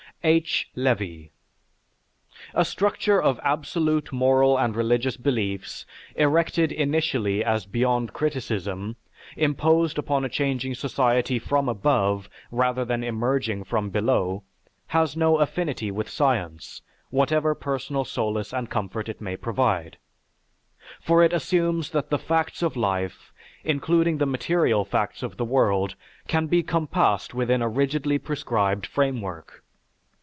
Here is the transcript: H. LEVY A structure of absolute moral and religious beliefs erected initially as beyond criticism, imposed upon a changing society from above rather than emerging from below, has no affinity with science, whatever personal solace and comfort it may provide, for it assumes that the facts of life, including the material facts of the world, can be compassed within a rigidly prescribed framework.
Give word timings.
H. 0.23 0.69
LEVY 0.75 1.31
A 2.53 2.63
structure 2.63 3.19
of 3.19 3.39
absolute 3.43 4.11
moral 4.13 4.55
and 4.55 4.75
religious 4.75 5.17
beliefs 5.17 5.83
erected 6.15 6.71
initially 6.71 7.43
as 7.43 7.65
beyond 7.65 8.13
criticism, 8.13 8.97
imposed 9.35 9.97
upon 9.97 10.23
a 10.23 10.29
changing 10.29 10.75
society 10.75 11.39
from 11.39 11.67
above 11.67 12.29
rather 12.51 12.85
than 12.85 13.03
emerging 13.03 13.63
from 13.63 13.89
below, 13.89 14.43
has 14.89 15.17
no 15.17 15.39
affinity 15.39 15.89
with 15.89 16.07
science, 16.07 16.83
whatever 17.09 17.55
personal 17.55 18.05
solace 18.05 18.53
and 18.53 18.69
comfort 18.69 19.09
it 19.09 19.21
may 19.21 19.35
provide, 19.35 19.97
for 21.01 21.23
it 21.23 21.33
assumes 21.33 21.89
that 21.89 22.11
the 22.11 22.19
facts 22.19 22.61
of 22.61 22.75
life, 22.77 23.33
including 23.63 24.19
the 24.19 24.27
material 24.27 24.85
facts 24.85 25.23
of 25.23 25.37
the 25.37 25.45
world, 25.45 25.95
can 26.27 26.45
be 26.45 26.61
compassed 26.61 27.33
within 27.33 27.63
a 27.63 27.67
rigidly 27.67 28.19
prescribed 28.19 28.85
framework. 28.85 29.63